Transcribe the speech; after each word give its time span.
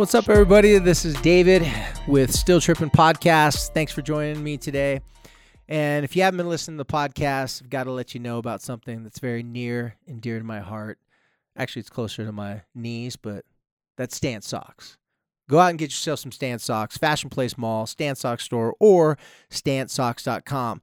What's 0.00 0.14
up, 0.14 0.30
everybody? 0.30 0.78
This 0.78 1.04
is 1.04 1.12
David 1.20 1.70
with 2.08 2.32
Still 2.32 2.58
Tripping 2.58 2.88
Podcast. 2.88 3.74
Thanks 3.74 3.92
for 3.92 4.00
joining 4.00 4.42
me 4.42 4.56
today. 4.56 5.02
And 5.68 6.06
if 6.06 6.16
you 6.16 6.22
haven't 6.22 6.38
been 6.38 6.48
listening 6.48 6.78
to 6.78 6.84
the 6.84 6.90
podcast, 6.90 7.62
I've 7.62 7.68
got 7.68 7.84
to 7.84 7.92
let 7.92 8.14
you 8.14 8.20
know 8.20 8.38
about 8.38 8.62
something 8.62 9.02
that's 9.02 9.18
very 9.18 9.42
near 9.42 9.96
and 10.08 10.22
dear 10.22 10.38
to 10.38 10.44
my 10.44 10.60
heart. 10.60 10.98
Actually, 11.54 11.80
it's 11.80 11.90
closer 11.90 12.24
to 12.24 12.32
my 12.32 12.62
knees, 12.74 13.16
but 13.16 13.44
that's 13.98 14.16
Stance 14.16 14.48
Socks. 14.48 14.96
Go 15.50 15.58
out 15.58 15.68
and 15.68 15.78
get 15.78 15.90
yourself 15.90 16.20
some 16.20 16.32
Stance 16.32 16.64
Socks, 16.64 16.96
Fashion 16.96 17.28
Place 17.28 17.58
Mall, 17.58 17.86
Stance 17.86 18.20
Socks 18.20 18.44
Store, 18.44 18.74
or 18.80 19.18
StanceSocks.com. 19.50 20.80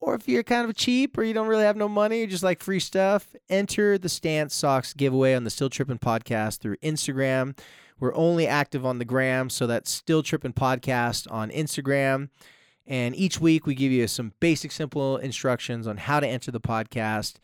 Or 0.00 0.14
if 0.14 0.26
you're 0.26 0.42
kind 0.42 0.66
of 0.66 0.74
cheap 0.74 1.18
or 1.18 1.22
you 1.22 1.34
don't 1.34 1.48
really 1.48 1.64
have 1.64 1.76
no 1.76 1.86
money, 1.86 2.20
you 2.20 2.26
just 2.26 2.42
like 2.42 2.62
free 2.62 2.80
stuff, 2.80 3.28
enter 3.50 3.98
the 3.98 4.08
Stance 4.08 4.54
Socks 4.54 4.94
giveaway 4.94 5.34
on 5.34 5.44
the 5.44 5.50
Still 5.50 5.68
Tripping 5.68 5.98
podcast 5.98 6.60
through 6.60 6.78
Instagram. 6.78 7.54
We're 8.00 8.14
only 8.14 8.46
active 8.46 8.86
on 8.86 8.98
the 8.98 9.04
gram, 9.04 9.50
so 9.50 9.66
that's 9.66 9.90
Still 9.90 10.22
Tripping 10.22 10.52
Podcast 10.52 11.30
on 11.30 11.50
Instagram. 11.50 12.28
And 12.86 13.14
each 13.16 13.40
week 13.40 13.66
we 13.66 13.74
give 13.74 13.92
you 13.92 14.06
some 14.06 14.32
basic, 14.40 14.72
simple 14.72 15.18
instructions 15.18 15.86
on 15.86 15.98
how 15.98 16.20
to 16.20 16.26
enter 16.26 16.50
the 16.50 16.60
podcast. 16.60 17.36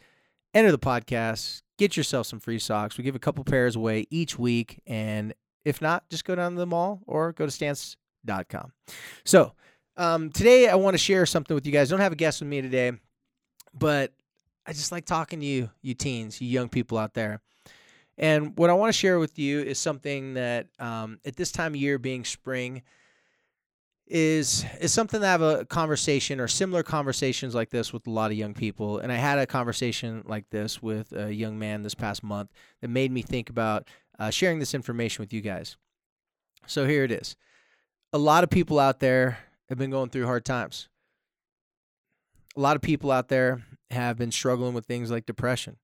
Enter 0.54 0.70
the 0.70 0.78
podcast, 0.78 1.62
get 1.78 1.96
yourself 1.96 2.28
some 2.28 2.38
free 2.38 2.60
socks. 2.60 2.96
We 2.96 3.04
give 3.04 3.16
a 3.16 3.20
couple 3.20 3.42
pairs 3.42 3.74
away 3.74 4.06
each 4.08 4.38
week. 4.38 4.80
And 4.86 5.34
if 5.64 5.82
not, 5.82 6.08
just 6.08 6.24
go 6.24 6.36
down 6.36 6.52
to 6.52 6.58
the 6.58 6.66
mall 6.66 7.02
or 7.06 7.32
go 7.32 7.44
to 7.44 7.50
stance.com. 7.50 8.72
So 9.24 9.52
um, 9.96 10.30
today 10.30 10.68
I 10.68 10.76
want 10.76 10.94
to 10.94 10.98
share 10.98 11.26
something 11.26 11.54
with 11.54 11.66
you 11.66 11.72
guys. 11.72 11.90
I 11.92 11.96
don't 11.96 12.02
have 12.02 12.12
a 12.12 12.16
guest 12.16 12.40
with 12.40 12.48
me 12.48 12.62
today, 12.62 12.92
but 13.74 14.12
I 14.66 14.72
just 14.72 14.92
like 14.92 15.04
talking 15.04 15.40
to 15.40 15.46
you, 15.46 15.70
you 15.82 15.94
teens, 15.94 16.40
you 16.40 16.48
young 16.48 16.68
people 16.68 16.98
out 16.98 17.14
there. 17.14 17.40
And 18.16 18.56
what 18.56 18.70
I 18.70 18.74
want 18.74 18.92
to 18.92 18.98
share 18.98 19.18
with 19.18 19.38
you 19.38 19.60
is 19.60 19.78
something 19.78 20.34
that 20.34 20.68
um, 20.78 21.18
at 21.24 21.36
this 21.36 21.50
time 21.50 21.72
of 21.74 21.80
year, 21.80 21.98
being 21.98 22.24
spring, 22.24 22.82
is 24.06 24.64
is 24.80 24.92
something 24.92 25.20
that 25.20 25.28
I 25.28 25.32
have 25.32 25.60
a 25.60 25.64
conversation 25.64 26.38
or 26.38 26.46
similar 26.46 26.82
conversations 26.82 27.54
like 27.54 27.70
this 27.70 27.92
with 27.92 28.06
a 28.06 28.10
lot 28.10 28.30
of 28.30 28.36
young 28.36 28.54
people. 28.54 28.98
And 28.98 29.10
I 29.10 29.16
had 29.16 29.38
a 29.38 29.46
conversation 29.46 30.22
like 30.26 30.50
this 30.50 30.82
with 30.82 31.12
a 31.12 31.34
young 31.34 31.58
man 31.58 31.82
this 31.82 31.94
past 31.94 32.22
month 32.22 32.50
that 32.80 32.88
made 32.88 33.10
me 33.10 33.22
think 33.22 33.48
about 33.50 33.88
uh, 34.18 34.30
sharing 34.30 34.58
this 34.58 34.74
information 34.74 35.22
with 35.22 35.32
you 35.32 35.40
guys. 35.40 35.76
So 36.66 36.86
here 36.86 37.04
it 37.04 37.10
is. 37.10 37.34
A 38.12 38.18
lot 38.18 38.44
of 38.44 38.50
people 38.50 38.78
out 38.78 39.00
there 39.00 39.38
have 39.68 39.78
been 39.78 39.90
going 39.90 40.10
through 40.10 40.26
hard 40.26 40.44
times. 40.44 40.88
A 42.56 42.60
lot 42.60 42.76
of 42.76 42.82
people 42.82 43.10
out 43.10 43.28
there 43.28 43.62
have 43.90 44.16
been 44.16 44.30
struggling 44.30 44.74
with 44.74 44.86
things 44.86 45.10
like 45.10 45.26
depression. 45.26 45.78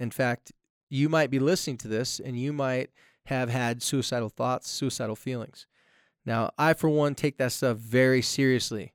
In 0.00 0.10
fact, 0.10 0.52
you 0.88 1.08
might 1.08 1.30
be 1.30 1.38
listening 1.38 1.78
to 1.78 1.88
this 1.88 2.20
and 2.20 2.38
you 2.38 2.52
might 2.52 2.90
have 3.26 3.48
had 3.48 3.82
suicidal 3.82 4.28
thoughts, 4.28 4.70
suicidal 4.70 5.16
feelings. 5.16 5.66
Now, 6.24 6.50
I 6.58 6.74
for 6.74 6.88
one 6.88 7.14
take 7.14 7.38
that 7.38 7.52
stuff 7.52 7.78
very 7.78 8.22
seriously. 8.22 8.92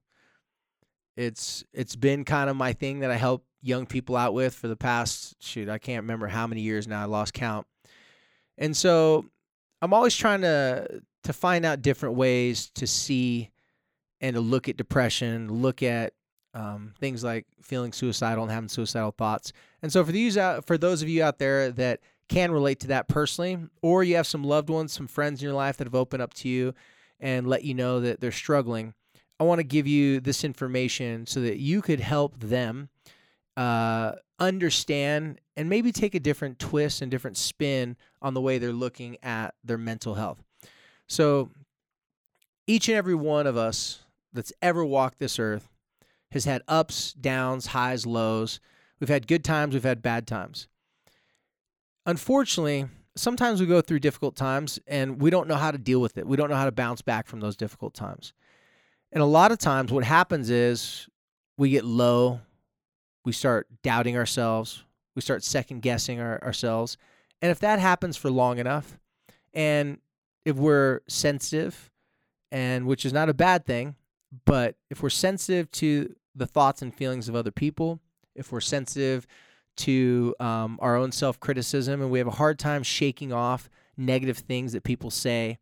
It's 1.17 1.64
it's 1.73 1.95
been 1.95 2.23
kind 2.23 2.50
of 2.50 2.56
my 2.56 2.73
thing 2.73 3.00
that 3.00 3.11
I 3.11 3.16
help 3.16 3.45
young 3.61 3.86
people 3.86 4.16
out 4.16 4.33
with 4.33 4.56
for 4.56 4.67
the 4.67 4.75
past 4.75 5.36
shoot, 5.42 5.70
I 5.70 5.78
can't 5.78 6.03
remember 6.03 6.28
how 6.28 6.48
many 6.48 6.61
years 6.61 6.88
now, 6.88 7.02
I 7.02 7.06
lost 7.06 7.33
count. 7.33 7.67
And 8.58 8.76
so 8.76 9.26
I'm 9.81 9.94
always 9.94 10.16
trying 10.16 10.42
to 10.42 11.02
to 11.23 11.33
find 11.33 11.66
out 11.66 11.81
different 11.81 12.16
ways 12.16 12.70
to 12.76 12.88
see 12.88 13.52
and 14.20 14.36
to 14.36 14.42
look 14.42 14.70
at 14.70 14.78
depression, 14.78 15.61
look 15.61 15.83
at 15.83 16.14
um, 16.53 16.94
things 16.99 17.23
like 17.23 17.45
feeling 17.61 17.94
suicidal 17.94 18.44
and 18.44 18.52
having 18.52 18.69
suicidal 18.69 19.11
thoughts. 19.11 19.53
And 19.81 19.91
so 19.91 20.03
for 20.03 20.11
these 20.11 20.38
out, 20.38 20.66
for 20.66 20.77
those 20.77 21.02
of 21.02 21.09
you 21.09 21.23
out 21.23 21.39
there 21.39 21.71
that 21.71 22.02
can 22.27 22.52
relate 22.52 22.80
to 22.81 22.88
that 22.88 23.08
personally, 23.08 23.58
or 23.81 24.03
you 24.03 24.15
have 24.15 24.27
some 24.27 24.43
loved 24.43 24.70
ones, 24.70 24.93
some 24.93 25.08
friends 25.08 25.42
in 25.42 25.45
your 25.45 25.55
life 25.55 25.77
that 25.77 25.87
have 25.87 25.95
opened 25.95 26.21
up 26.21 26.33
to 26.36 26.49
you 26.49 26.73
and 27.20 27.48
let 27.48 27.64
you 27.64 27.73
know 27.73 27.99
that 27.99 28.20
they're 28.20 28.31
struggling, 28.31 28.93
I 29.39 29.43
want 29.43 29.59
to 29.59 29.64
give 29.64 29.87
you 29.87 30.20
this 30.20 30.43
information 30.43 31.26
so 31.26 31.42
that 31.42 31.58
you 31.58 31.81
could 31.81 31.99
help 31.99 32.39
them 32.39 32.89
uh, 33.58 34.14
understand 34.39 35.39
and 35.58 35.70
maybe 35.70 35.92
take 35.92 36.15
a 36.15 36.20
different 36.20 36.59
twist 36.59 37.02
and 37.02 37.11
different 37.11 37.37
spin 37.37 37.97
on 38.21 38.33
the 38.33 38.42
way 38.42 38.58
they're 38.58 38.71
looking 38.71 39.17
at 39.23 39.55
their 39.64 39.77
mental 39.77 40.15
health. 40.15 40.43
So 41.08 41.49
each 42.67 42.87
and 42.87 42.97
every 42.97 43.15
one 43.15 43.47
of 43.47 43.58
us 43.58 44.03
that's 44.31 44.53
ever 44.61 44.86
walked 44.86 45.20
this 45.20 45.39
earth 45.39 45.67
has 46.31 46.45
had 46.45 46.61
ups, 46.67 47.14
downs, 47.14 47.67
highs, 47.67 48.05
lows. 48.05 48.59
We've 48.99 49.09
had 49.09 49.27
good 49.27 49.43
times, 49.43 49.73
we've 49.73 49.83
had 49.83 50.02
bad 50.02 50.27
times. 50.27 50.67
Unfortunately, 52.05 52.87
sometimes 53.15 53.59
we 53.59 53.67
go 53.67 53.81
through 53.81 53.99
difficult 53.99 54.36
times 54.36 54.80
and 54.87 55.21
we 55.21 55.30
don't 55.30 55.47
know 55.47 55.55
how 55.55 55.71
to 55.71 55.77
deal 55.77 55.99
with 56.02 56.17
it. 56.17 56.27
We 56.27 56.37
don't 56.37 56.49
know 56.49 56.55
how 56.55 56.65
to 56.65 56.71
bounce 56.71 57.02
back 57.02 57.27
from 57.27 57.39
those 57.39 57.55
difficult 57.55 57.93
times. 57.93 58.33
And 59.11 59.21
a 59.21 59.25
lot 59.25 59.52
of 59.52 59.59
times, 59.59 59.91
what 59.91 60.05
happens 60.05 60.49
is 60.49 61.08
we 61.58 61.70
get 61.70 61.83
low, 61.83 62.39
we 63.25 63.33
start 63.33 63.67
doubting 63.83 64.15
ourselves, 64.15 64.83
we 65.15 65.21
start 65.21 65.43
second 65.43 65.81
guessing 65.81 66.20
our, 66.20 66.41
ourselves. 66.43 66.97
And 67.41 67.52
if 67.52 67.59
that 67.59 67.80
happens 67.80 68.15
for 68.15 68.30
long 68.30 68.58
enough, 68.58 68.97
and 69.53 69.97
if 70.45 70.55
we're 70.55 71.02
sensitive, 71.08 71.91
and 72.52 72.86
which 72.86 73.05
is 73.05 73.14
not 73.14 73.30
a 73.30 73.33
bad 73.33 73.65
thing, 73.65 73.95
but 74.45 74.75
if 74.89 75.03
we're 75.03 75.09
sensitive 75.09 75.70
to 75.71 76.15
the 76.36 76.47
thoughts 76.47 76.81
and 76.81 76.93
feelings 76.93 77.27
of 77.30 77.36
other 77.36 77.52
people, 77.52 77.99
if 78.36 78.52
we're 78.52 78.61
sensitive 78.61 79.27
to 79.77 80.36
um, 80.39 80.77
our 80.81 80.95
own 80.95 81.11
self 81.11 81.39
criticism, 81.39 82.02
and 82.02 82.11
we 82.11 82.19
have 82.19 82.27
a 82.27 82.31
hard 82.31 82.59
time 82.59 82.83
shaking 82.83 83.33
off 83.33 83.69
negative 83.97 84.37
things 84.37 84.73
that 84.73 84.83
people 84.83 85.09
say, 85.09 85.58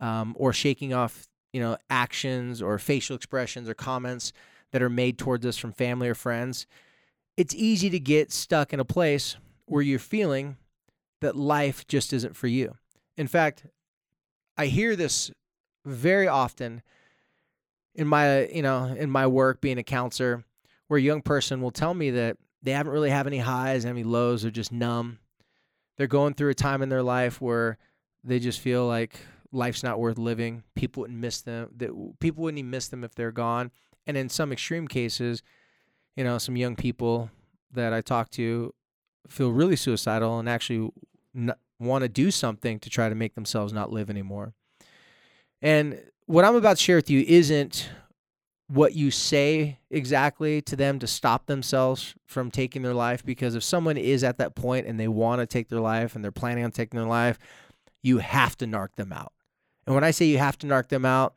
um, 0.00 0.34
or 0.38 0.52
shaking 0.52 0.92
off 0.92 1.28
you 1.52 1.60
know 1.60 1.76
actions 1.88 2.62
or 2.62 2.78
facial 2.78 3.16
expressions 3.16 3.68
or 3.68 3.74
comments 3.74 4.32
that 4.72 4.82
are 4.82 4.90
made 4.90 5.18
towards 5.18 5.44
us 5.44 5.56
from 5.56 5.72
family 5.72 6.08
or 6.08 6.14
friends, 6.14 6.66
it's 7.36 7.54
easy 7.54 7.90
to 7.90 7.98
get 7.98 8.30
stuck 8.30 8.72
in 8.72 8.80
a 8.80 8.84
place 8.84 9.36
where 9.66 9.82
you're 9.82 9.98
feeling 9.98 10.56
that 11.20 11.36
life 11.36 11.86
just 11.86 12.12
isn't 12.12 12.36
for 12.36 12.46
you. 12.46 12.76
In 13.16 13.26
fact, 13.26 13.66
I 14.56 14.66
hear 14.66 14.96
this 14.96 15.30
very 15.84 16.28
often 16.28 16.82
in 17.94 18.06
my 18.06 18.46
you 18.48 18.62
know 18.62 18.84
in 18.84 19.10
my 19.10 19.26
work 19.26 19.60
being 19.60 19.78
a 19.78 19.82
counselor 19.82 20.44
where 20.88 20.98
a 20.98 21.02
young 21.02 21.22
person 21.22 21.60
will 21.60 21.70
tell 21.70 21.94
me 21.94 22.10
that 22.10 22.36
they 22.62 22.72
haven't 22.72 22.92
really 22.92 23.10
have 23.10 23.26
any 23.26 23.38
highs 23.38 23.84
any 23.84 24.04
lows 24.04 24.42
they're 24.42 24.50
just 24.50 24.72
numb. 24.72 25.18
They're 25.96 26.06
going 26.06 26.34
through 26.34 26.50
a 26.50 26.54
time 26.54 26.80
in 26.82 26.88
their 26.88 27.02
life 27.02 27.40
where 27.40 27.76
they 28.24 28.38
just 28.38 28.60
feel 28.60 28.86
like 28.86 29.20
life's 29.52 29.82
not 29.82 30.00
worth 30.00 30.16
living. 30.16 30.62
People 30.74 31.02
wouldn't 31.02 31.18
miss 31.18 31.42
them 31.42 31.68
that 31.76 31.90
people 32.20 32.44
wouldn't 32.44 32.58
even 32.58 32.70
miss 32.70 32.88
them 32.88 33.04
if 33.04 33.14
they're 33.14 33.32
gone. 33.32 33.70
And 34.06 34.16
in 34.16 34.28
some 34.28 34.52
extreme 34.52 34.88
cases 34.88 35.42
you 36.16 36.24
know 36.24 36.38
some 36.38 36.56
young 36.56 36.74
people 36.74 37.30
that 37.72 37.92
i 37.92 38.00
talk 38.00 38.28
to 38.30 38.74
feel 39.28 39.50
really 39.52 39.76
suicidal 39.76 40.38
and 40.38 40.48
actually 40.48 40.90
want 41.78 42.02
to 42.02 42.08
do 42.08 42.30
something 42.30 42.78
to 42.78 42.90
try 42.90 43.08
to 43.08 43.14
make 43.14 43.34
themselves 43.34 43.72
not 43.72 43.90
live 43.90 44.10
anymore. 44.10 44.52
And 45.62 46.00
what 46.30 46.44
I'm 46.44 46.54
about 46.54 46.76
to 46.76 46.82
share 46.82 46.94
with 46.94 47.10
you 47.10 47.24
isn't 47.26 47.90
what 48.68 48.94
you 48.94 49.10
say 49.10 49.80
exactly 49.90 50.62
to 50.62 50.76
them 50.76 51.00
to 51.00 51.06
stop 51.08 51.46
themselves 51.46 52.14
from 52.24 52.52
taking 52.52 52.82
their 52.82 52.94
life 52.94 53.24
because 53.24 53.56
if 53.56 53.64
someone 53.64 53.96
is 53.96 54.22
at 54.22 54.38
that 54.38 54.54
point 54.54 54.86
and 54.86 55.00
they 55.00 55.08
want 55.08 55.40
to 55.40 55.46
take 55.46 55.68
their 55.68 55.80
life 55.80 56.14
and 56.14 56.22
they're 56.22 56.30
planning 56.30 56.62
on 56.62 56.70
taking 56.70 57.00
their 57.00 57.08
life, 57.08 57.36
you 58.00 58.18
have 58.18 58.56
to 58.56 58.64
narc 58.64 58.94
them 58.94 59.12
out. 59.12 59.32
And 59.86 59.94
when 59.96 60.04
I 60.04 60.12
say 60.12 60.26
you 60.26 60.38
have 60.38 60.56
to 60.58 60.68
narc 60.68 60.86
them 60.86 61.04
out, 61.04 61.34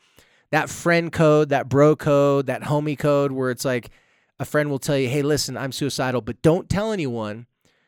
that 0.52 0.70
friend 0.70 1.12
code, 1.12 1.50
that 1.50 1.70
bro 1.70 1.96
code, 1.96 2.46
that 2.46 2.62
homie 2.62 2.98
code 2.98 3.32
where 3.32 3.50
it's 3.50 3.66
like 3.66 3.90
a 4.40 4.46
friend 4.46 4.70
will 4.70 4.78
tell 4.78 4.98
you, 5.00 5.10
"Hey, 5.10 5.24
listen, 5.24 5.58
I'm 5.58 5.72
suicidal, 5.72 6.22
but 6.22 6.44
don't 6.44 6.70
tell 6.70 6.92
anyone 6.92 7.48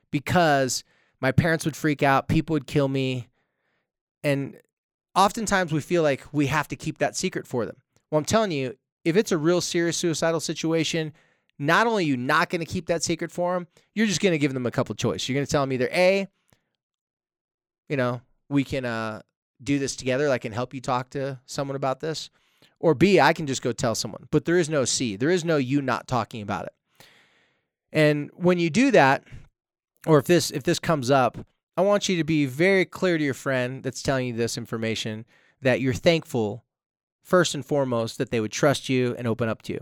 because 0.09 0.83
my 1.21 1.31
parents 1.31 1.65
would 1.65 1.75
freak 1.75 2.01
out, 2.01 2.27
people 2.27 2.55
would 2.55 2.65
kill 2.65 2.87
me." 2.87 3.27
And 4.23 4.59
oftentimes 5.15 5.71
we 5.71 5.81
feel 5.81 6.03
like 6.03 6.23
we 6.31 6.47
have 6.47 6.67
to 6.69 6.75
keep 6.75 6.97
that 6.99 7.15
secret 7.15 7.47
for 7.47 7.65
them. 7.65 7.77
Well, 8.11 8.19
I'm 8.19 8.25
telling 8.25 8.51
you, 8.51 8.75
if 9.03 9.15
it's 9.15 9.31
a 9.31 9.37
real 9.37 9.61
serious 9.61 9.97
suicidal 9.97 10.39
situation, 10.39 11.13
not 11.57 11.87
only 11.87 12.03
are 12.03 12.07
you 12.07 12.17
not 12.17 12.49
going 12.49 12.59
to 12.59 12.65
keep 12.65 12.87
that 12.87 13.03
secret 13.03 13.31
for 13.31 13.53
them, 13.53 13.67
you're 13.93 14.07
just 14.07 14.21
going 14.21 14.33
to 14.33 14.37
give 14.37 14.53
them 14.53 14.65
a 14.65 14.71
couple 14.71 14.93
choices. 14.95 15.29
You're 15.29 15.35
going 15.35 15.45
to 15.45 15.51
tell 15.51 15.61
them 15.61 15.71
either 15.71 15.89
A, 15.91 16.27
you 17.87 17.97
know, 17.97 18.21
we 18.49 18.63
can 18.63 18.85
uh, 18.85 19.21
do 19.63 19.79
this 19.79 19.95
together. 19.95 20.29
I 20.29 20.37
can 20.37 20.51
help 20.51 20.73
you 20.73 20.81
talk 20.81 21.11
to 21.11 21.39
someone 21.45 21.75
about 21.75 21.99
this. 21.99 22.29
Or 22.79 22.93
B, 22.93 23.19
I 23.19 23.33
can 23.33 23.47
just 23.47 23.61
go 23.61 23.71
tell 23.71 23.95
someone. 23.95 24.27
But 24.31 24.45
there 24.45 24.57
is 24.57 24.69
no 24.69 24.85
C. 24.85 25.15
There 25.15 25.29
is 25.29 25.45
no 25.45 25.57
you 25.57 25.81
not 25.81 26.07
talking 26.07 26.41
about 26.41 26.65
it. 26.65 26.73
And 27.91 28.29
when 28.35 28.59
you 28.59 28.69
do 28.69 28.91
that, 28.91 29.23
or 30.05 30.19
if 30.19 30.25
this 30.25 30.51
if 30.51 30.63
this 30.63 30.77
comes 30.77 31.09
up, 31.09 31.37
I 31.77 31.81
want 31.81 32.07
you 32.07 32.17
to 32.17 32.23
be 32.23 32.45
very 32.45 32.85
clear 32.85 33.17
to 33.17 33.23
your 33.23 33.33
friend 33.33 33.83
that's 33.83 34.01
telling 34.01 34.27
you 34.27 34.33
this 34.33 34.57
information 34.57 35.25
that 35.61 35.81
you're 35.81 35.93
thankful, 35.93 36.63
first 37.23 37.53
and 37.53 37.65
foremost, 37.65 38.17
that 38.17 38.31
they 38.31 38.39
would 38.39 38.51
trust 38.51 38.87
you 38.87 39.15
and 39.17 39.27
open 39.27 39.49
up 39.49 39.61
to 39.63 39.73
you. 39.73 39.81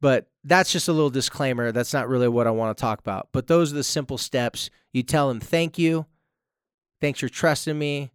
But 0.00 0.28
that's 0.44 0.70
just 0.70 0.88
a 0.88 0.92
little 0.92 1.10
disclaimer. 1.10 1.72
That's 1.72 1.94
not 1.94 2.08
really 2.08 2.28
what 2.28 2.46
I 2.46 2.50
want 2.50 2.76
to 2.76 2.80
talk 2.80 2.98
about. 3.00 3.28
But 3.32 3.46
those 3.46 3.72
are 3.72 3.76
the 3.76 3.84
simple 3.84 4.18
steps. 4.18 4.68
You 4.92 5.02
tell 5.02 5.28
them, 5.28 5.40
thank 5.40 5.78
you. 5.78 6.04
Thanks 7.00 7.20
for 7.20 7.28
trusting 7.28 7.78
me. 7.78 8.10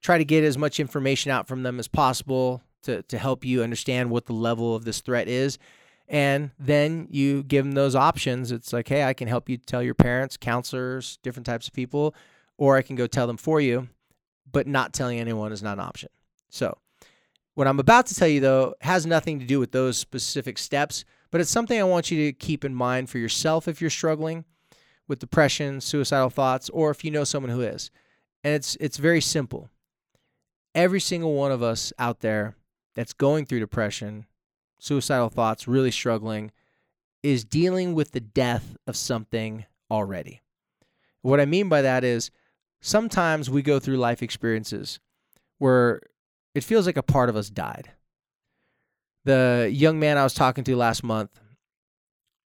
try 0.00 0.18
to 0.18 0.24
get 0.24 0.44
as 0.44 0.56
much 0.56 0.80
information 0.80 1.30
out 1.30 1.48
from 1.48 1.62
them 1.62 1.78
as 1.78 1.88
possible 1.88 2.62
to, 2.82 3.02
to 3.02 3.18
help 3.18 3.44
you 3.44 3.62
understand 3.62 4.10
what 4.10 4.26
the 4.26 4.32
level 4.32 4.74
of 4.74 4.84
this 4.84 5.00
threat 5.00 5.28
is. 5.28 5.58
And 6.06 6.52
then 6.58 7.08
you 7.10 7.42
give 7.42 7.64
them 7.64 7.72
those 7.72 7.94
options. 7.94 8.50
It's 8.50 8.72
like, 8.72 8.88
hey, 8.88 9.04
I 9.04 9.12
can 9.12 9.28
help 9.28 9.48
you 9.48 9.58
tell 9.58 9.82
your 9.82 9.94
parents, 9.94 10.36
counselors, 10.36 11.18
different 11.22 11.44
types 11.44 11.68
of 11.68 11.74
people, 11.74 12.14
or 12.58 12.76
I 12.76 12.82
can 12.82 12.96
go 12.96 13.06
tell 13.06 13.26
them 13.26 13.38
for 13.38 13.60
you. 13.60 13.88
But 14.50 14.66
not 14.66 14.92
telling 14.92 15.20
anyone 15.20 15.52
is 15.52 15.62
not 15.62 15.74
an 15.74 15.84
option. 15.84 16.08
So, 16.48 16.78
what 17.54 17.66
I'm 17.66 17.80
about 17.80 18.06
to 18.06 18.14
tell 18.14 18.28
you, 18.28 18.40
though, 18.40 18.74
has 18.80 19.04
nothing 19.04 19.40
to 19.40 19.46
do 19.46 19.58
with 19.60 19.72
those 19.72 19.98
specific 19.98 20.58
steps, 20.58 21.04
but 21.30 21.40
it's 21.40 21.50
something 21.50 21.78
I 21.78 21.84
want 21.84 22.10
you 22.10 22.26
to 22.26 22.32
keep 22.32 22.64
in 22.64 22.74
mind 22.74 23.10
for 23.10 23.18
yourself 23.18 23.68
if 23.68 23.80
you're 23.80 23.90
struggling 23.90 24.44
with 25.06 25.18
depression, 25.18 25.80
suicidal 25.80 26.30
thoughts, 26.30 26.70
or 26.70 26.90
if 26.90 27.04
you 27.04 27.10
know 27.10 27.24
someone 27.24 27.50
who 27.50 27.60
is. 27.60 27.90
And 28.44 28.54
it's 28.54 28.76
it's 28.80 28.98
very 28.98 29.20
simple. 29.20 29.68
Every 30.74 31.00
single 31.00 31.34
one 31.34 31.50
of 31.50 31.62
us 31.62 31.92
out 31.98 32.20
there 32.20 32.54
that's 32.94 33.12
going 33.12 33.46
through 33.46 33.60
depression, 33.60 34.26
suicidal 34.78 35.28
thoughts, 35.28 35.66
really 35.66 35.90
struggling, 35.90 36.52
is 37.22 37.44
dealing 37.44 37.94
with 37.94 38.12
the 38.12 38.20
death 38.20 38.76
of 38.86 38.96
something 38.96 39.64
already. 39.90 40.42
What 41.22 41.40
I 41.40 41.46
mean 41.46 41.68
by 41.68 41.82
that 41.82 42.04
is 42.04 42.30
sometimes 42.80 43.50
we 43.50 43.62
go 43.62 43.78
through 43.78 43.96
life 43.96 44.22
experiences 44.22 45.00
where 45.58 46.00
it 46.54 46.64
feels 46.64 46.86
like 46.86 46.96
a 46.96 47.02
part 47.02 47.28
of 47.28 47.36
us 47.36 47.50
died. 47.50 47.90
The 49.24 49.68
young 49.72 49.98
man 49.98 50.16
I 50.16 50.24
was 50.24 50.34
talking 50.34 50.64
to 50.64 50.76
last 50.76 51.02
month, 51.02 51.30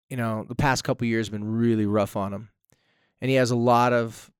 you 0.09 0.17
know, 0.17 0.45
the 0.47 0.55
past 0.55 0.83
couple 0.83 1.07
years 1.07 1.27
have 1.27 1.33
been 1.33 1.57
really 1.57 1.85
rough 1.85 2.15
on 2.15 2.33
him. 2.33 2.49
And 3.21 3.29
he 3.29 3.35
has 3.35 3.51
a 3.51 3.55
lot 3.55 3.91
of 3.91 4.31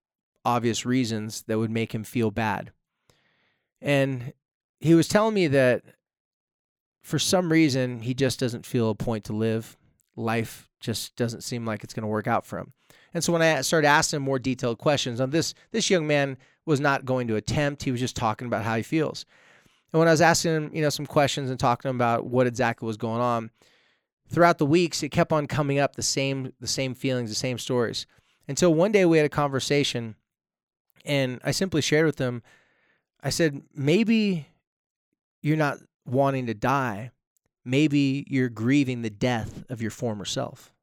obvious 0.45 0.85
reasons 0.85 1.43
that 1.47 1.57
would 1.57 1.71
make 1.71 1.93
him 1.93 2.03
feel 2.03 2.31
bad. 2.31 2.71
And 3.81 4.33
he 4.79 4.93
was 4.95 5.07
telling 5.07 5.33
me 5.33 5.47
that 5.47 5.83
for 7.03 7.19
some 7.19 7.51
reason, 7.51 8.01
he 8.01 8.13
just 8.13 8.39
doesn't 8.39 8.65
feel 8.65 8.89
a 8.89 8.95
point 8.95 9.25
to 9.25 9.33
live. 9.33 9.77
Life 10.15 10.68
just 10.79 11.15
doesn't 11.15 11.41
seem 11.41 11.65
like 11.65 11.83
it's 11.83 11.93
going 11.93 12.03
to 12.03 12.07
work 12.07 12.27
out 12.27 12.45
for 12.45 12.57
him. 12.59 12.73
And 13.13 13.23
so 13.23 13.33
when 13.33 13.41
I 13.41 13.61
started 13.61 13.87
asking 13.87 14.17
him 14.17 14.23
more 14.23 14.39
detailed 14.39 14.77
questions 14.77 15.19
on 15.19 15.31
this, 15.31 15.53
this 15.71 15.89
young 15.89 16.05
man 16.05 16.37
was 16.65 16.79
not 16.79 17.05
going 17.05 17.27
to 17.27 17.35
attempt. 17.35 17.83
He 17.83 17.91
was 17.91 17.99
just 17.99 18.15
talking 18.15 18.47
about 18.47 18.63
how 18.63 18.75
he 18.75 18.83
feels. 18.83 19.25
And 19.91 19.99
when 19.99 20.07
I 20.07 20.11
was 20.11 20.21
asking 20.21 20.51
him, 20.51 20.71
you 20.73 20.81
know, 20.81 20.89
some 20.89 21.07
questions 21.07 21.49
and 21.49 21.59
talking 21.59 21.89
about 21.89 22.27
what 22.27 22.45
exactly 22.45 22.85
was 22.85 22.97
going 22.97 23.21
on, 23.21 23.49
throughout 24.29 24.59
the 24.59 24.65
weeks, 24.65 25.01
it 25.01 25.09
kept 25.09 25.31
on 25.31 25.47
coming 25.47 25.79
up 25.79 25.95
the 25.95 26.03
same, 26.03 26.53
the 26.59 26.67
same 26.67 26.93
feelings, 26.93 27.29
the 27.29 27.35
same 27.35 27.57
stories. 27.57 28.05
Until 28.47 28.73
one 28.73 28.91
day 28.91 29.05
we 29.05 29.17
had 29.17 29.25
a 29.25 29.29
conversation, 29.29 30.15
and 31.05 31.39
I 31.43 31.51
simply 31.51 31.81
shared 31.81 32.05
with 32.05 32.19
him. 32.19 32.43
I 33.23 33.29
said, 33.31 33.61
maybe 33.73 34.47
you're 35.41 35.57
not 35.57 35.79
wanting 36.05 36.45
to 36.47 36.53
die, 36.53 37.11
maybe 37.69 38.25
you're 38.29 38.49
grieving 38.49 39.01
the 39.01 39.09
death 39.09 39.63
of 39.69 39.81
your 39.81 39.91
former 39.91 40.25
self. 40.25 40.73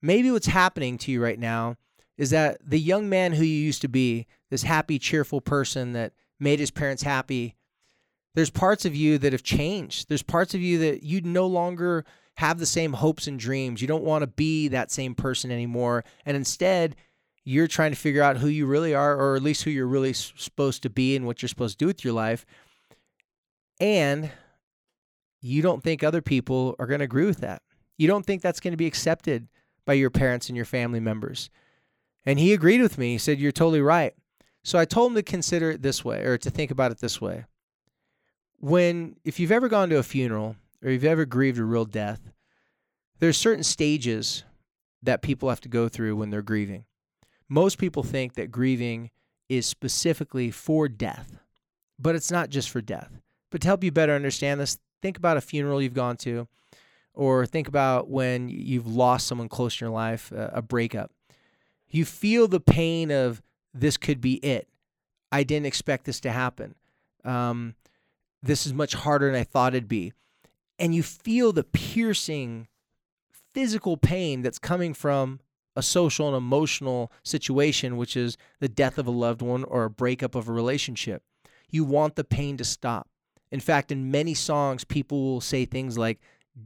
Maybe 0.00 0.30
what's 0.30 0.46
happening 0.46 0.98
to 0.98 1.12
you 1.12 1.22
right 1.22 1.38
now 1.38 1.76
is 2.18 2.30
that 2.30 2.58
the 2.68 2.78
young 2.78 3.08
man 3.08 3.32
who 3.32 3.44
you 3.44 3.64
used 3.64 3.82
to 3.82 3.88
be, 3.88 4.26
this 4.50 4.64
happy, 4.64 4.98
cheerful 4.98 5.40
person 5.40 5.92
that 5.92 6.12
made 6.40 6.58
his 6.58 6.70
parents 6.70 7.02
happy, 7.02 7.54
there's 8.34 8.50
parts 8.50 8.84
of 8.84 8.96
you 8.96 9.18
that 9.18 9.32
have 9.32 9.42
changed. 9.42 10.08
There's 10.08 10.22
parts 10.22 10.54
of 10.54 10.60
you 10.60 10.78
that 10.78 11.02
you 11.02 11.20
no 11.20 11.46
longer 11.46 12.04
have 12.36 12.58
the 12.58 12.66
same 12.66 12.94
hopes 12.94 13.26
and 13.26 13.38
dreams. 13.38 13.80
You 13.80 13.88
don't 13.88 14.04
want 14.04 14.22
to 14.22 14.26
be 14.26 14.68
that 14.68 14.90
same 14.90 15.14
person 15.14 15.50
anymore. 15.50 16.04
And 16.24 16.36
instead, 16.36 16.96
you're 17.44 17.68
trying 17.68 17.92
to 17.92 17.98
figure 17.98 18.22
out 18.22 18.38
who 18.38 18.48
you 18.48 18.66
really 18.66 18.94
are, 18.94 19.16
or 19.16 19.36
at 19.36 19.42
least 19.42 19.64
who 19.64 19.70
you're 19.70 19.86
really 19.86 20.12
supposed 20.12 20.82
to 20.82 20.90
be 20.90 21.14
and 21.14 21.26
what 21.26 21.42
you're 21.42 21.48
supposed 21.48 21.78
to 21.78 21.84
do 21.84 21.86
with 21.86 22.04
your 22.04 22.14
life 22.14 22.46
and 23.82 24.30
you 25.42 25.60
don't 25.60 25.82
think 25.82 26.02
other 26.02 26.22
people 26.22 26.74
are 26.78 26.86
going 26.86 27.00
to 27.00 27.04
agree 27.04 27.26
with 27.26 27.38
that. 27.38 27.62
You 27.98 28.08
don't 28.08 28.24
think 28.24 28.40
that's 28.40 28.60
going 28.60 28.72
to 28.72 28.78
be 28.78 28.86
accepted 28.86 29.48
by 29.84 29.94
your 29.94 30.10
parents 30.10 30.48
and 30.48 30.56
your 30.56 30.64
family 30.64 31.00
members. 31.00 31.50
And 32.24 32.38
he 32.38 32.52
agreed 32.52 32.80
with 32.80 32.96
me. 32.96 33.12
He 33.12 33.18
said, 33.18 33.38
You're 33.38 33.52
totally 33.52 33.82
right. 33.82 34.14
So 34.62 34.78
I 34.78 34.84
told 34.84 35.10
him 35.10 35.16
to 35.16 35.22
consider 35.22 35.72
it 35.72 35.82
this 35.82 36.04
way 36.04 36.24
or 36.24 36.38
to 36.38 36.50
think 36.50 36.70
about 36.70 36.92
it 36.92 36.98
this 36.98 37.20
way. 37.20 37.44
When, 38.58 39.16
if 39.24 39.40
you've 39.40 39.50
ever 39.50 39.68
gone 39.68 39.88
to 39.88 39.98
a 39.98 40.04
funeral 40.04 40.54
or 40.84 40.90
you've 40.90 41.04
ever 41.04 41.24
grieved 41.24 41.58
a 41.58 41.64
real 41.64 41.84
death, 41.84 42.30
there's 43.18 43.36
certain 43.36 43.64
stages 43.64 44.44
that 45.02 45.20
people 45.20 45.48
have 45.48 45.60
to 45.62 45.68
go 45.68 45.88
through 45.88 46.14
when 46.14 46.30
they're 46.30 46.42
grieving. 46.42 46.84
Most 47.48 47.78
people 47.78 48.04
think 48.04 48.34
that 48.34 48.52
grieving 48.52 49.10
is 49.48 49.66
specifically 49.66 50.52
for 50.52 50.88
death, 50.88 51.40
but 51.98 52.14
it's 52.14 52.30
not 52.30 52.50
just 52.50 52.70
for 52.70 52.80
death. 52.80 53.20
But 53.50 53.60
to 53.62 53.68
help 53.68 53.82
you 53.82 53.90
better 53.90 54.14
understand 54.14 54.60
this, 54.60 54.78
think 55.02 55.18
about 55.18 55.36
a 55.36 55.42
funeral 55.42 55.82
you've 55.82 55.92
gone 55.92 56.16
to, 56.18 56.48
or 57.12 57.44
think 57.44 57.68
about 57.68 58.08
when 58.08 58.48
you've 58.48 58.86
lost 58.86 59.26
someone 59.26 59.48
close 59.48 59.78
in 59.80 59.84
your 59.84 59.92
life, 59.92 60.32
a 60.32 60.62
breakup. 60.62 61.10
You 61.90 62.06
feel 62.06 62.48
the 62.48 62.60
pain 62.60 63.10
of 63.10 63.42
this 63.74 63.98
could 63.98 64.20
be 64.20 64.34
it. 64.36 64.68
I 65.30 65.42
didn't 65.42 65.66
expect 65.66 66.04
this 66.04 66.20
to 66.20 66.32
happen. 66.32 66.74
Um, 67.24 67.74
this 68.42 68.66
is 68.66 68.72
much 68.72 68.94
harder 68.94 69.26
than 69.30 69.40
I 69.40 69.44
thought 69.44 69.74
it'd 69.74 69.88
be. 69.88 70.12
And 70.78 70.94
you 70.94 71.02
feel 71.02 71.52
the 71.52 71.64
piercing 71.64 72.68
physical 73.52 73.96
pain 73.96 74.42
that's 74.42 74.58
coming 74.58 74.94
from 74.94 75.40
a 75.76 75.82
social 75.82 76.28
and 76.28 76.36
emotional 76.36 77.12
situation, 77.22 77.96
which 77.96 78.16
is 78.16 78.36
the 78.60 78.68
death 78.68 78.98
of 78.98 79.06
a 79.06 79.10
loved 79.10 79.42
one 79.42 79.64
or 79.64 79.84
a 79.84 79.90
breakup 79.90 80.34
of 80.34 80.48
a 80.48 80.52
relationship. 80.52 81.22
You 81.70 81.84
want 81.84 82.16
the 82.16 82.24
pain 82.24 82.56
to 82.56 82.64
stop. 82.64 83.08
In 83.52 83.60
fact, 83.60 83.92
in 83.92 84.10
many 84.10 84.32
songs, 84.32 84.82
people 84.82 85.22
will 85.22 85.40
say 85.42 85.66
things 85.66 85.98
like 85.98 86.18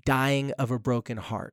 dying 0.05 0.53
of 0.53 0.71
a 0.71 0.79
broken 0.79 1.17
heart. 1.17 1.53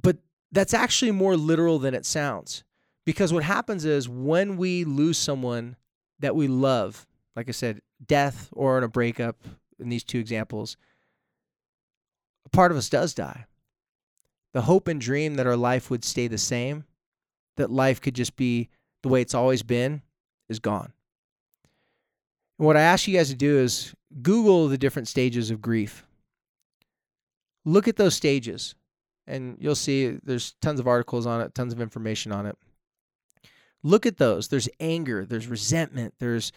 But 0.00 0.18
that's 0.52 0.74
actually 0.74 1.10
more 1.10 1.36
literal 1.36 1.78
than 1.78 1.94
it 1.94 2.04
sounds. 2.04 2.64
Because 3.06 3.32
what 3.32 3.42
happens 3.42 3.86
is 3.86 4.08
when 4.08 4.58
we 4.58 4.84
lose 4.84 5.16
someone 5.16 5.76
that 6.18 6.36
we 6.36 6.48
love, 6.48 7.06
like 7.34 7.48
I 7.48 7.52
said, 7.52 7.80
death 8.06 8.50
or 8.52 8.76
in 8.76 8.84
a 8.84 8.88
breakup, 8.88 9.36
in 9.78 9.88
these 9.88 10.04
two 10.04 10.18
examples, 10.18 10.76
a 12.44 12.50
part 12.50 12.70
of 12.70 12.76
us 12.76 12.90
does 12.90 13.14
die. 13.14 13.46
The 14.52 14.62
hope 14.62 14.86
and 14.86 15.00
dream 15.00 15.36
that 15.36 15.46
our 15.46 15.56
life 15.56 15.90
would 15.90 16.04
stay 16.04 16.28
the 16.28 16.38
same, 16.38 16.84
that 17.56 17.70
life 17.70 18.02
could 18.02 18.14
just 18.14 18.36
be 18.36 18.68
the 19.02 19.08
way 19.08 19.22
it's 19.22 19.34
always 19.34 19.62
been, 19.62 20.02
is 20.50 20.58
gone. 20.58 20.92
And 22.60 22.66
what 22.66 22.76
I 22.76 22.82
ask 22.82 23.08
you 23.08 23.16
guys 23.16 23.30
to 23.30 23.34
do 23.34 23.58
is 23.58 23.94
Google 24.20 24.68
the 24.68 24.76
different 24.76 25.08
stages 25.08 25.50
of 25.50 25.62
grief. 25.62 26.04
Look 27.64 27.88
at 27.88 27.96
those 27.96 28.14
stages, 28.14 28.74
and 29.26 29.56
you'll 29.58 29.74
see 29.74 30.18
there's 30.22 30.52
tons 30.60 30.78
of 30.78 30.86
articles 30.86 31.24
on 31.24 31.40
it, 31.40 31.54
tons 31.54 31.72
of 31.72 31.80
information 31.80 32.32
on 32.32 32.44
it. 32.44 32.58
Look 33.82 34.04
at 34.04 34.18
those. 34.18 34.48
There's 34.48 34.68
anger, 34.78 35.24
there's 35.24 35.46
resentment, 35.46 36.12
there's, 36.18 36.52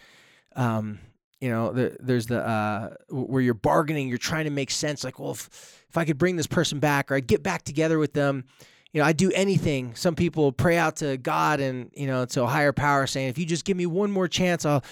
um, 0.54 0.98
you 1.40 1.48
know, 1.48 1.72
the, 1.72 1.96
there's 1.98 2.26
the 2.26 2.46
uh, 2.46 2.90
where 3.08 3.40
you're 3.40 3.54
bargaining, 3.54 4.06
you're 4.08 4.18
trying 4.18 4.44
to 4.44 4.50
make 4.50 4.70
sense. 4.70 5.04
Like, 5.04 5.18
well, 5.18 5.30
if, 5.30 5.86
if 5.88 5.96
I 5.96 6.04
could 6.04 6.18
bring 6.18 6.36
this 6.36 6.46
person 6.46 6.80
back, 6.80 7.10
or 7.10 7.14
I'd 7.14 7.26
get 7.26 7.42
back 7.42 7.62
together 7.62 7.98
with 7.98 8.12
them, 8.12 8.44
you 8.92 9.00
know, 9.00 9.06
I'd 9.06 9.16
do 9.16 9.32
anything. 9.34 9.94
Some 9.94 10.16
people 10.16 10.52
pray 10.52 10.76
out 10.76 10.96
to 10.96 11.16
God 11.16 11.60
and 11.60 11.90
you 11.94 12.06
know 12.06 12.26
to 12.26 12.42
a 12.42 12.46
higher 12.46 12.74
power, 12.74 13.06
saying, 13.06 13.30
if 13.30 13.38
you 13.38 13.46
just 13.46 13.64
give 13.64 13.78
me 13.78 13.86
one 13.86 14.10
more 14.10 14.28
chance, 14.28 14.66
I'll 14.66 14.84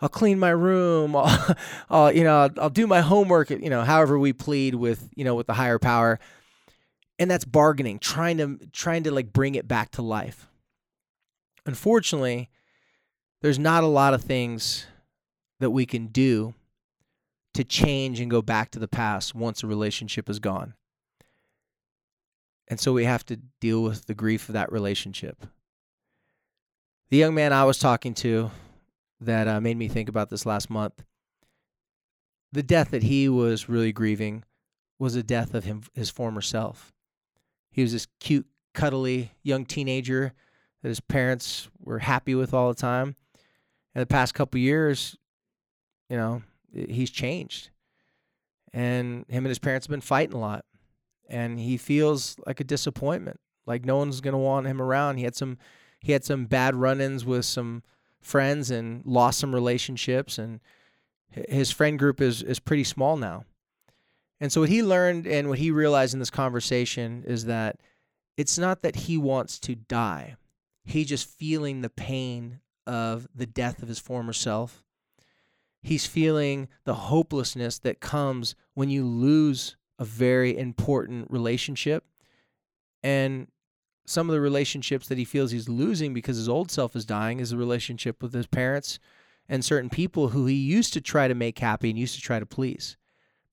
I'll 0.00 0.08
clean 0.08 0.38
my 0.38 0.50
room. 0.50 1.16
I'll, 1.16 1.56
I'll 1.90 2.12
you 2.12 2.24
know, 2.24 2.42
I'll, 2.42 2.50
I'll, 2.62 2.70
do 2.70 2.86
my 2.86 3.00
homework. 3.00 3.50
You 3.50 3.70
know, 3.70 3.82
however 3.82 4.18
we 4.18 4.32
plead 4.32 4.74
with, 4.74 5.08
you 5.14 5.24
know, 5.24 5.34
with 5.34 5.46
the 5.46 5.54
higher 5.54 5.78
power, 5.78 6.18
and 7.18 7.30
that's 7.30 7.44
bargaining, 7.44 7.98
trying 7.98 8.38
to 8.38 8.58
trying 8.72 9.04
to 9.04 9.10
like 9.10 9.32
bring 9.32 9.54
it 9.54 9.66
back 9.66 9.90
to 9.92 10.02
life. 10.02 10.48
Unfortunately, 11.66 12.48
there's 13.42 13.58
not 13.58 13.84
a 13.84 13.88
lot 13.88 14.14
of 14.14 14.22
things 14.22 14.86
that 15.60 15.70
we 15.70 15.84
can 15.84 16.06
do 16.06 16.54
to 17.54 17.64
change 17.64 18.20
and 18.20 18.30
go 18.30 18.40
back 18.40 18.70
to 18.70 18.78
the 18.78 18.88
past 18.88 19.34
once 19.34 19.62
a 19.62 19.66
relationship 19.66 20.28
is 20.28 20.38
gone. 20.38 20.74
And 22.68 22.78
so 22.78 22.92
we 22.92 23.04
have 23.04 23.24
to 23.26 23.36
deal 23.60 23.82
with 23.82 24.06
the 24.06 24.14
grief 24.14 24.48
of 24.48 24.52
that 24.52 24.70
relationship. 24.70 25.46
The 27.10 27.16
young 27.16 27.34
man 27.34 27.52
I 27.52 27.64
was 27.64 27.78
talking 27.78 28.14
to 28.14 28.50
that 29.20 29.48
uh, 29.48 29.60
made 29.60 29.76
me 29.76 29.88
think 29.88 30.08
about 30.08 30.30
this 30.30 30.46
last 30.46 30.70
month. 30.70 31.04
The 32.52 32.62
death 32.62 32.90
that 32.90 33.02
he 33.02 33.28
was 33.28 33.68
really 33.68 33.92
grieving 33.92 34.44
was 34.98 35.14
the 35.14 35.22
death 35.22 35.54
of 35.54 35.64
him, 35.64 35.82
his 35.94 36.10
former 36.10 36.40
self. 36.40 36.92
He 37.70 37.82
was 37.82 37.92
this 37.92 38.06
cute, 38.20 38.46
cuddly 38.74 39.32
young 39.42 39.64
teenager 39.64 40.32
that 40.82 40.88
his 40.88 41.00
parents 41.00 41.68
were 41.78 41.98
happy 41.98 42.34
with 42.34 42.54
all 42.54 42.68
the 42.68 42.80
time. 42.80 43.16
And 43.94 44.02
the 44.02 44.06
past 44.06 44.34
couple 44.34 44.60
years, 44.60 45.16
you 46.08 46.16
know, 46.16 46.42
he's 46.72 47.10
changed. 47.10 47.70
And 48.72 49.24
him 49.28 49.44
and 49.44 49.48
his 49.48 49.58
parents 49.58 49.86
have 49.86 49.90
been 49.90 50.00
fighting 50.00 50.34
a 50.36 50.40
lot. 50.40 50.64
And 51.28 51.58
he 51.58 51.76
feels 51.76 52.36
like 52.46 52.60
a 52.60 52.64
disappointment. 52.64 53.40
Like 53.66 53.84
no 53.84 53.96
one's 53.96 54.20
gonna 54.20 54.38
want 54.38 54.66
him 54.66 54.80
around. 54.80 55.18
He 55.18 55.24
had 55.24 55.36
some 55.36 55.58
he 56.00 56.12
had 56.12 56.24
some 56.24 56.46
bad 56.46 56.74
run 56.74 57.00
ins 57.00 57.24
with 57.24 57.44
some 57.44 57.82
friends 58.20 58.70
and 58.70 59.04
lost 59.04 59.38
some 59.38 59.54
relationships 59.54 60.38
and 60.38 60.60
his 61.30 61.70
friend 61.70 61.98
group 61.98 62.20
is 62.20 62.42
is 62.42 62.58
pretty 62.58 62.84
small 62.84 63.16
now. 63.16 63.44
And 64.40 64.52
so 64.52 64.60
what 64.60 64.70
he 64.70 64.82
learned 64.82 65.26
and 65.26 65.48
what 65.48 65.58
he 65.58 65.70
realized 65.70 66.14
in 66.14 66.20
this 66.20 66.30
conversation 66.30 67.24
is 67.26 67.46
that 67.46 67.80
it's 68.36 68.58
not 68.58 68.82
that 68.82 68.96
he 68.96 69.18
wants 69.18 69.58
to 69.60 69.74
die. 69.74 70.36
He's 70.84 71.08
just 71.08 71.28
feeling 71.28 71.80
the 71.80 71.90
pain 71.90 72.60
of 72.86 73.26
the 73.34 73.46
death 73.46 73.82
of 73.82 73.88
his 73.88 73.98
former 73.98 74.32
self. 74.32 74.84
He's 75.82 76.06
feeling 76.06 76.68
the 76.84 76.94
hopelessness 76.94 77.78
that 77.80 78.00
comes 78.00 78.54
when 78.74 78.90
you 78.90 79.04
lose 79.04 79.76
a 79.98 80.04
very 80.04 80.56
important 80.56 81.30
relationship. 81.30 82.04
And 83.02 83.48
some 84.08 84.30
of 84.30 84.34
the 84.34 84.40
relationships 84.40 85.06
that 85.08 85.18
he 85.18 85.24
feels 85.24 85.50
he's 85.50 85.68
losing 85.68 86.14
because 86.14 86.38
his 86.38 86.48
old 86.48 86.70
self 86.70 86.96
is 86.96 87.04
dying 87.04 87.40
is 87.40 87.50
the 87.50 87.56
relationship 87.58 88.22
with 88.22 88.32
his 88.32 88.46
parents 88.46 88.98
and 89.48 89.62
certain 89.62 89.90
people 89.90 90.28
who 90.28 90.46
he 90.46 90.54
used 90.54 90.94
to 90.94 91.00
try 91.00 91.28
to 91.28 91.34
make 91.34 91.58
happy 91.58 91.90
and 91.90 91.98
used 91.98 92.14
to 92.14 92.20
try 92.20 92.38
to 92.38 92.46
please. 92.46 92.96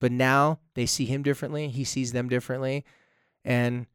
But 0.00 0.12
now 0.12 0.60
they 0.74 0.86
see 0.86 1.04
him 1.04 1.22
differently, 1.22 1.68
he 1.68 1.84
sees 1.84 2.12
them 2.12 2.28
differently, 2.28 2.84
and 3.44 3.86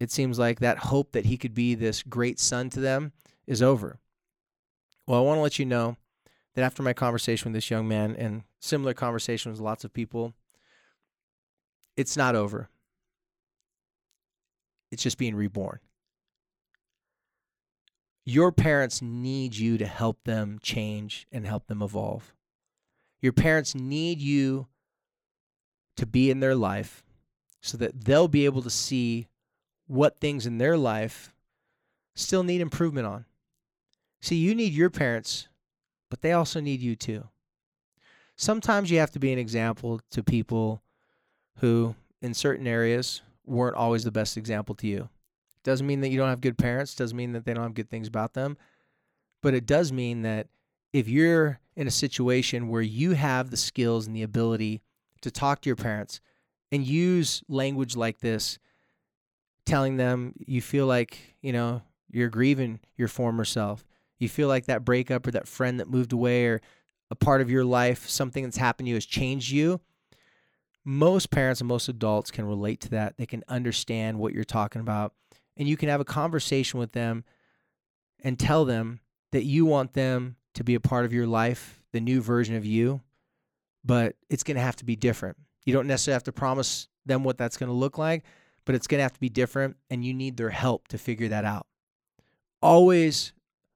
it 0.00 0.10
seems 0.10 0.38
like 0.38 0.58
that 0.58 0.78
hope 0.78 1.12
that 1.12 1.26
he 1.26 1.36
could 1.36 1.54
be 1.54 1.74
this 1.74 2.02
great 2.02 2.40
son 2.40 2.68
to 2.70 2.80
them 2.80 3.12
is 3.46 3.62
over. 3.62 3.98
Well, 5.06 5.20
I 5.20 5.22
want 5.22 5.38
to 5.38 5.42
let 5.42 5.58
you 5.58 5.66
know 5.66 5.96
that 6.54 6.62
after 6.62 6.82
my 6.82 6.92
conversation 6.92 7.50
with 7.50 7.56
this 7.56 7.70
young 7.70 7.86
man 7.86 8.16
and 8.16 8.42
similar 8.58 8.92
conversations 8.92 9.58
with 9.58 9.64
lots 9.64 9.84
of 9.84 9.92
people, 9.92 10.34
it's 11.96 12.16
not 12.16 12.34
over. 12.34 12.68
It's 14.90 15.02
just 15.02 15.18
being 15.18 15.34
reborn. 15.34 15.78
Your 18.28 18.52
parents 18.52 19.00
need 19.00 19.56
you 19.56 19.78
to 19.78 19.86
help 19.86 20.24
them 20.24 20.58
change 20.60 21.26
and 21.32 21.46
help 21.46 21.66
them 21.66 21.80
evolve. 21.80 22.34
Your 23.22 23.32
parents 23.32 23.74
need 23.74 24.20
you 24.20 24.66
to 25.96 26.04
be 26.04 26.30
in 26.30 26.40
their 26.40 26.54
life 26.54 27.02
so 27.62 27.78
that 27.78 28.04
they'll 28.04 28.28
be 28.28 28.44
able 28.44 28.60
to 28.60 28.68
see 28.68 29.28
what 29.86 30.20
things 30.20 30.44
in 30.44 30.58
their 30.58 30.76
life 30.76 31.32
still 32.14 32.42
need 32.42 32.60
improvement 32.60 33.06
on. 33.06 33.24
See, 34.20 34.36
you 34.36 34.54
need 34.54 34.74
your 34.74 34.90
parents, 34.90 35.48
but 36.10 36.20
they 36.20 36.32
also 36.32 36.60
need 36.60 36.82
you 36.82 36.96
too. 36.96 37.28
Sometimes 38.36 38.90
you 38.90 38.98
have 38.98 39.12
to 39.12 39.18
be 39.18 39.32
an 39.32 39.38
example 39.38 40.02
to 40.10 40.22
people 40.22 40.82
who, 41.60 41.94
in 42.20 42.34
certain 42.34 42.66
areas, 42.66 43.22
weren't 43.46 43.76
always 43.76 44.04
the 44.04 44.12
best 44.12 44.36
example 44.36 44.74
to 44.74 44.86
you. 44.86 45.08
Doesn't 45.68 45.86
mean 45.86 46.00
that 46.00 46.08
you 46.08 46.16
don't 46.16 46.30
have 46.30 46.40
good 46.40 46.56
parents, 46.56 46.94
doesn't 46.94 47.14
mean 47.14 47.32
that 47.32 47.44
they 47.44 47.52
don't 47.52 47.64
have 47.64 47.74
good 47.74 47.90
things 47.90 48.08
about 48.08 48.32
them. 48.32 48.56
But 49.42 49.52
it 49.52 49.66
does 49.66 49.92
mean 49.92 50.22
that 50.22 50.46
if 50.94 51.08
you're 51.08 51.60
in 51.76 51.86
a 51.86 51.90
situation 51.90 52.70
where 52.70 52.80
you 52.80 53.10
have 53.10 53.50
the 53.50 53.58
skills 53.58 54.06
and 54.06 54.16
the 54.16 54.22
ability 54.22 54.80
to 55.20 55.30
talk 55.30 55.60
to 55.60 55.68
your 55.68 55.76
parents 55.76 56.22
and 56.72 56.86
use 56.86 57.42
language 57.50 57.96
like 57.96 58.20
this, 58.20 58.58
telling 59.66 59.98
them 59.98 60.32
you 60.38 60.62
feel 60.62 60.86
like, 60.86 61.36
you 61.42 61.52
know, 61.52 61.82
you're 62.10 62.30
grieving 62.30 62.80
your 62.96 63.08
former 63.08 63.44
self. 63.44 63.84
You 64.18 64.30
feel 64.30 64.48
like 64.48 64.64
that 64.64 64.86
breakup 64.86 65.26
or 65.26 65.32
that 65.32 65.46
friend 65.46 65.78
that 65.80 65.90
moved 65.90 66.14
away 66.14 66.46
or 66.46 66.62
a 67.10 67.14
part 67.14 67.42
of 67.42 67.50
your 67.50 67.66
life, 67.66 68.08
something 68.08 68.42
that's 68.42 68.56
happened 68.56 68.86
to 68.86 68.88
you 68.88 68.96
has 68.96 69.04
changed 69.04 69.50
you. 69.50 69.82
Most 70.82 71.30
parents 71.30 71.60
and 71.60 71.68
most 71.68 71.90
adults 71.90 72.30
can 72.30 72.46
relate 72.46 72.80
to 72.80 72.88
that. 72.88 73.18
They 73.18 73.26
can 73.26 73.44
understand 73.48 74.18
what 74.18 74.32
you're 74.32 74.44
talking 74.44 74.80
about 74.80 75.12
and 75.58 75.68
you 75.68 75.76
can 75.76 75.88
have 75.88 76.00
a 76.00 76.04
conversation 76.04 76.78
with 76.78 76.92
them 76.92 77.24
and 78.22 78.38
tell 78.38 78.64
them 78.64 79.00
that 79.32 79.44
you 79.44 79.66
want 79.66 79.92
them 79.92 80.36
to 80.54 80.64
be 80.64 80.74
a 80.74 80.80
part 80.80 81.04
of 81.04 81.12
your 81.12 81.26
life, 81.26 81.82
the 81.92 82.00
new 82.00 82.20
version 82.20 82.54
of 82.54 82.64
you, 82.64 83.00
but 83.84 84.16
it's 84.30 84.42
going 84.42 84.56
to 84.56 84.62
have 84.62 84.76
to 84.76 84.84
be 84.84 84.96
different. 84.96 85.36
You 85.64 85.72
don't 85.72 85.86
necessarily 85.86 86.16
have 86.16 86.24
to 86.24 86.32
promise 86.32 86.88
them 87.04 87.24
what 87.24 87.38
that's 87.38 87.56
going 87.56 87.68
to 87.68 87.76
look 87.76 87.98
like, 87.98 88.24
but 88.64 88.74
it's 88.74 88.86
going 88.86 88.98
to 88.98 89.02
have 89.02 89.12
to 89.12 89.20
be 89.20 89.28
different, 89.28 89.76
and 89.90 90.04
you 90.04 90.14
need 90.14 90.36
their 90.36 90.50
help 90.50 90.88
to 90.88 90.98
figure 90.98 91.28
that 91.28 91.44
out. 91.44 91.66
Always, 92.62 93.32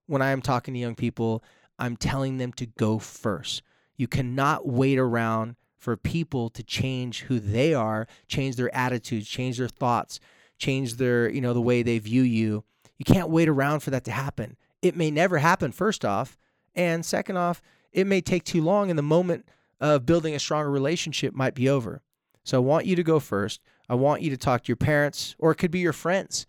when 0.07 0.23
I 0.23 0.31
am 0.31 0.43
talking 0.43 0.75
to 0.75 0.81
young 0.81 0.95
people, 0.95 1.43
I'm 1.79 1.97
telling 1.97 2.37
them 2.39 2.53
to 2.55 2.67
go 2.67 2.99
first. 2.99 3.62
You 3.97 4.07
cannot 4.07 4.67
wait 4.67 4.99
around 4.99 5.57
for 5.79 5.97
people 5.97 6.49
to 6.51 6.62
change 6.62 7.23
who 7.23 7.41
they 7.41 7.75
are, 7.75 8.07
change 8.29 8.57
their 8.57 8.75
attitudes, 8.75 9.29
change 9.29 9.59
their 9.59 9.69
thoughts, 9.69 10.21
change 10.59 10.95
their, 10.95 11.29
you 11.29 11.41
know, 11.41 11.55
the 11.55 11.61
way 11.61 11.83
they 11.83 11.99
view 11.99 12.23
you. 12.23 12.65
You 12.99 13.05
can't 13.05 13.31
wait 13.31 13.49
around 13.49 13.81
for 13.81 13.91
that 13.91 14.05
to 14.05 14.13
happen. 14.13 14.57
It 14.81 14.97
may 14.97 15.11
never 15.11 15.39
happen, 15.39 15.73
first 15.73 16.05
off. 16.05 16.39
And 16.75 17.05
second 17.05 17.37
off, 17.37 17.63
it 17.93 18.07
may 18.07 18.21
take 18.21 18.45
too 18.45 18.63
long 18.63 18.91
and 18.91 18.99
the 18.99 19.03
moment 19.03 19.47
of 19.81 20.07
building 20.07 20.35
a 20.35 20.39
stronger 20.39 20.71
relationship 20.71 21.35
might 21.35 21.55
be 21.55 21.69
over. 21.69 22.03
So 22.45 22.59
I 22.59 22.61
want 22.61 22.87
you 22.87 22.97
to 22.97 23.03
go 23.03 23.21
first. 23.21 23.61
I 23.89 23.95
want 23.95 24.23
you 24.23 24.31
to 24.31 24.37
talk 24.37 24.63
to 24.63 24.69
your 24.69 24.77
parents, 24.77 25.35
or 25.39 25.51
it 25.51 25.57
could 25.57 25.71
be 25.71 25.81
your 25.81 25.93
friends, 25.93 26.47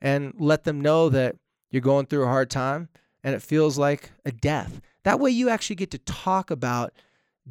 and 0.00 0.34
let 0.38 0.64
them 0.64 0.80
know 0.80 1.08
that 1.08 1.36
you're 1.70 1.82
going 1.82 2.06
through 2.06 2.24
a 2.24 2.28
hard 2.28 2.50
time 2.50 2.88
and 3.24 3.34
it 3.34 3.42
feels 3.42 3.76
like 3.76 4.12
a 4.24 4.30
death. 4.30 4.80
That 5.02 5.18
way, 5.18 5.30
you 5.30 5.48
actually 5.48 5.76
get 5.76 5.90
to 5.92 5.98
talk 5.98 6.50
about 6.50 6.92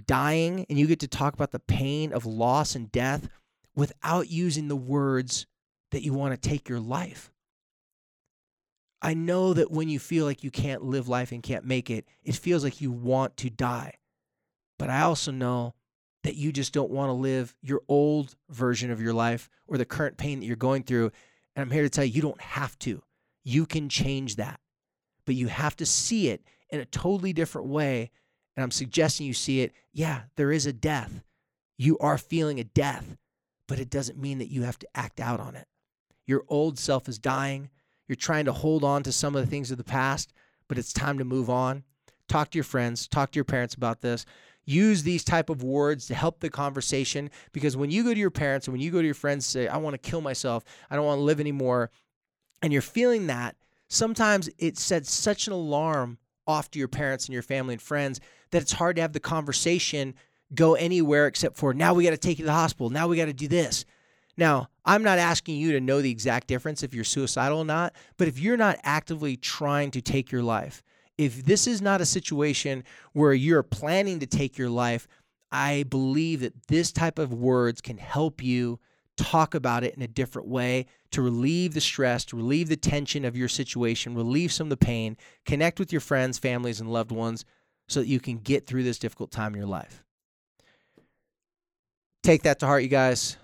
dying 0.05 0.65
and 0.69 0.79
you 0.79 0.87
get 0.87 0.99
to 1.01 1.07
talk 1.07 1.33
about 1.33 1.51
the 1.51 1.59
pain 1.59 2.13
of 2.13 2.25
loss 2.25 2.75
and 2.75 2.91
death 2.91 3.27
without 3.75 4.29
using 4.29 4.67
the 4.67 4.75
words 4.75 5.47
that 5.95 6.03
you 6.03 6.13
want 6.13 6.33
to 6.33 6.49
take 6.49 6.67
your 6.67 6.81
life. 6.81 7.31
I 9.01 9.13
know 9.13 9.53
that 9.53 9.71
when 9.71 9.87
you 9.87 9.97
feel 9.97 10.25
like 10.25 10.43
you 10.43 10.51
can't 10.51 10.83
live 10.83 11.07
life 11.07 11.31
and 11.31 11.41
can't 11.41 11.63
make 11.63 11.89
it, 11.89 12.05
it 12.21 12.35
feels 12.35 12.65
like 12.65 12.81
you 12.81 12.91
want 12.91 13.37
to 13.37 13.49
die. 13.49 13.93
But 14.77 14.89
I 14.89 15.03
also 15.03 15.31
know 15.31 15.73
that 16.23 16.35
you 16.35 16.51
just 16.51 16.73
don't 16.73 16.91
want 16.91 17.07
to 17.07 17.13
live 17.13 17.55
your 17.61 17.81
old 17.87 18.35
version 18.49 18.91
of 18.91 18.99
your 18.99 19.13
life 19.13 19.49
or 19.67 19.77
the 19.77 19.85
current 19.85 20.17
pain 20.17 20.41
that 20.41 20.45
you're 20.45 20.57
going 20.57 20.83
through. 20.83 21.11
And 21.55 21.61
I'm 21.61 21.71
here 21.71 21.83
to 21.83 21.89
tell 21.89 22.03
you, 22.03 22.11
you 22.11 22.21
don't 22.21 22.41
have 22.41 22.77
to. 22.79 23.01
You 23.45 23.65
can 23.65 23.87
change 23.87 24.35
that. 24.35 24.59
But 25.25 25.35
you 25.35 25.47
have 25.47 25.77
to 25.77 25.85
see 25.85 26.27
it 26.27 26.41
in 26.71 26.81
a 26.81 26.85
totally 26.85 27.31
different 27.31 27.69
way. 27.69 28.11
And 28.57 28.65
I'm 28.65 28.71
suggesting 28.71 29.27
you 29.27 29.33
see 29.33 29.61
it. 29.61 29.71
Yeah, 29.93 30.23
there 30.35 30.51
is 30.51 30.65
a 30.65 30.73
death. 30.73 31.23
You 31.77 31.97
are 31.99 32.17
feeling 32.17 32.59
a 32.59 32.65
death, 32.65 33.15
but 33.67 33.79
it 33.79 33.89
doesn't 33.89 34.19
mean 34.19 34.39
that 34.39 34.51
you 34.51 34.63
have 34.63 34.79
to 34.79 34.87
act 34.93 35.21
out 35.21 35.39
on 35.39 35.55
it. 35.55 35.67
Your 36.25 36.43
old 36.47 36.79
self 36.79 37.07
is 37.07 37.19
dying. 37.19 37.69
You're 38.07 38.15
trying 38.15 38.45
to 38.45 38.53
hold 38.53 38.83
on 38.83 39.03
to 39.03 39.11
some 39.11 39.35
of 39.35 39.43
the 39.43 39.49
things 39.49 39.71
of 39.71 39.77
the 39.77 39.83
past, 39.83 40.33
but 40.67 40.77
it's 40.77 40.93
time 40.93 41.17
to 41.19 41.25
move 41.25 41.49
on. 41.49 41.83
Talk 42.27 42.51
to 42.51 42.57
your 42.57 42.63
friends, 42.63 43.07
talk 43.07 43.31
to 43.31 43.37
your 43.37 43.45
parents 43.45 43.75
about 43.75 44.01
this. 44.01 44.25
Use 44.63 45.03
these 45.03 45.23
type 45.23 45.49
of 45.51 45.61
words 45.61 46.07
to 46.07 46.15
help 46.15 46.39
the 46.39 46.49
conversation 46.49 47.29
because 47.51 47.77
when 47.77 47.91
you 47.91 48.03
go 48.03 48.13
to 48.13 48.19
your 48.19 48.31
parents 48.31 48.67
and 48.67 48.73
when 48.73 48.81
you 48.81 48.89
go 48.91 48.99
to 48.99 49.05
your 49.05 49.13
friends 49.13 49.45
say, 49.45 49.67
"I 49.67 49.77
want 49.77 49.93
to 49.93 50.09
kill 50.09 50.21
myself. 50.21 50.63
I 50.89 50.95
don't 50.95 51.05
want 51.05 51.19
to 51.19 51.23
live 51.23 51.39
anymore." 51.39 51.91
And 52.63 52.73
you're 52.73 52.81
feeling 52.81 53.27
that, 53.27 53.55
sometimes 53.89 54.49
it 54.57 54.79
sets 54.79 55.11
such 55.11 55.45
an 55.45 55.53
alarm 55.53 56.17
off 56.47 56.71
to 56.71 56.79
your 56.79 56.87
parents 56.87 57.25
and 57.25 57.33
your 57.33 57.43
family 57.43 57.75
and 57.75 57.81
friends 57.81 58.19
that 58.49 58.63
it's 58.63 58.73
hard 58.73 58.95
to 58.95 59.03
have 59.03 59.13
the 59.13 59.19
conversation 59.19 60.15
go 60.53 60.73
anywhere 60.73 61.27
except 61.27 61.57
for 61.57 61.73
now 61.73 61.93
we 61.93 62.03
got 62.03 62.11
to 62.11 62.17
take 62.17 62.39
you 62.39 62.43
to 62.43 62.47
the 62.47 62.53
hospital. 62.53 62.89
Now 62.89 63.07
we 63.07 63.17
got 63.17 63.25
to 63.25 63.33
do 63.33 63.47
this. 63.47 63.85
Now, 64.37 64.69
I'm 64.83 65.03
not 65.03 65.17
asking 65.17 65.57
you 65.57 65.71
to 65.71 65.81
know 65.81 66.01
the 66.01 66.11
exact 66.11 66.47
difference 66.47 66.83
if 66.83 66.93
you're 66.93 67.03
suicidal 67.03 67.59
or 67.59 67.65
not, 67.65 67.93
but 68.17 68.27
if 68.27 68.39
you're 68.39 68.57
not 68.57 68.79
actively 68.83 69.37
trying 69.37 69.91
to 69.91 70.01
take 70.01 70.31
your 70.31 70.43
life, 70.43 70.83
if 71.17 71.45
this 71.45 71.67
is 71.67 71.81
not 71.81 72.01
a 72.01 72.05
situation 72.05 72.83
where 73.13 73.33
you're 73.33 73.63
planning 73.63 74.19
to 74.19 74.25
take 74.25 74.57
your 74.57 74.69
life, 74.69 75.07
I 75.51 75.83
believe 75.83 76.41
that 76.41 76.67
this 76.67 76.91
type 76.91 77.17
of 77.17 77.33
words 77.33 77.79
can 77.81 77.97
help 77.97 78.43
you 78.43 78.79
talk 79.15 79.55
about 79.55 79.85
it 79.85 79.95
in 79.95 80.01
a 80.01 80.07
different 80.07 80.47
way 80.47 80.85
to 81.11 81.21
relieve 81.21 81.73
the 81.73 81.79
stress, 81.81 82.25
to 82.25 82.35
relieve 82.35 82.67
the 82.67 82.75
tension 82.75 83.23
of 83.23 83.37
your 83.37 83.47
situation, 83.47 84.15
relieve 84.15 84.51
some 84.51 84.65
of 84.65 84.69
the 84.69 84.77
pain, 84.77 85.15
connect 85.45 85.79
with 85.79 85.93
your 85.93 86.01
friends, 86.01 86.37
families, 86.37 86.81
and 86.81 86.91
loved 86.91 87.11
ones 87.11 87.45
so 87.87 88.01
that 88.01 88.07
you 88.07 88.19
can 88.19 88.37
get 88.37 88.67
through 88.67 88.83
this 88.83 88.99
difficult 88.99 89.31
time 89.31 89.53
in 89.53 89.59
your 89.59 89.69
life. 89.69 90.03
Take 92.23 92.43
that 92.43 92.59
to 92.59 92.65
heart, 92.65 92.83
you 92.83 92.89
guys. 92.89 93.37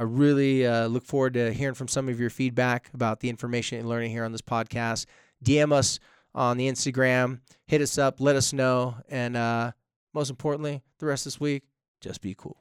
I 0.00 0.04
really 0.04 0.66
uh, 0.66 0.86
look 0.86 1.04
forward 1.04 1.34
to 1.34 1.52
hearing 1.52 1.74
from 1.74 1.88
some 1.88 2.08
of 2.08 2.20
your 2.20 2.30
feedback 2.30 2.90
about 2.94 3.20
the 3.20 3.28
information 3.28 3.78
and 3.78 3.88
learning 3.88 4.12
here 4.12 4.24
on 4.24 4.32
this 4.32 4.42
podcast. 4.42 5.06
DM 5.44 5.72
us 5.72 5.98
on 6.34 6.56
the 6.56 6.68
Instagram, 6.68 7.40
hit 7.66 7.80
us 7.80 7.98
up, 7.98 8.20
let 8.20 8.36
us 8.36 8.52
know, 8.52 8.96
and 9.08 9.36
uh, 9.36 9.72
most 10.14 10.30
importantly, 10.30 10.82
the 10.98 11.06
rest 11.06 11.26
of 11.26 11.32
this 11.32 11.40
week, 11.40 11.64
just 12.00 12.20
be 12.20 12.34
cool. 12.36 12.56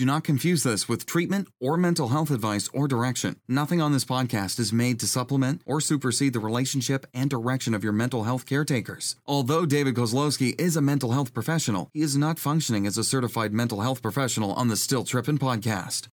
Do 0.00 0.06
not 0.06 0.24
confuse 0.24 0.62
this 0.62 0.88
with 0.88 1.04
treatment 1.04 1.48
or 1.60 1.76
mental 1.76 2.08
health 2.08 2.30
advice 2.30 2.70
or 2.72 2.88
direction. 2.88 3.36
Nothing 3.46 3.82
on 3.82 3.92
this 3.92 4.06
podcast 4.06 4.58
is 4.58 4.72
made 4.72 4.98
to 5.00 5.06
supplement 5.06 5.60
or 5.66 5.78
supersede 5.78 6.32
the 6.32 6.40
relationship 6.40 7.04
and 7.12 7.28
direction 7.28 7.74
of 7.74 7.84
your 7.84 7.92
mental 7.92 8.24
health 8.24 8.46
caretakers. 8.46 9.16
Although 9.26 9.66
David 9.66 9.96
Kozlowski 9.96 10.58
is 10.58 10.74
a 10.74 10.80
mental 10.80 11.12
health 11.12 11.34
professional, 11.34 11.90
he 11.92 12.00
is 12.00 12.16
not 12.16 12.38
functioning 12.38 12.86
as 12.86 12.96
a 12.96 13.04
certified 13.04 13.52
mental 13.52 13.82
health 13.82 14.00
professional 14.00 14.54
on 14.54 14.68
the 14.68 14.76
Still 14.78 15.04
Trippin' 15.04 15.38
podcast. 15.38 16.08